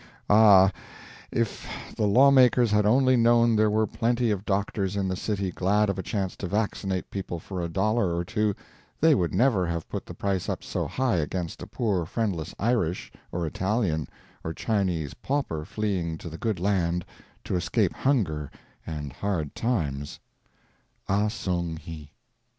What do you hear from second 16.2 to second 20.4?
the good land to escape hunger and hard times.